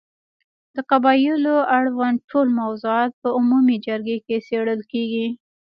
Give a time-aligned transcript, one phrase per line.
[0.75, 5.27] د قبایلو اړوند ټول موضوعات په عمومي جرګې کې څېړل کېږي.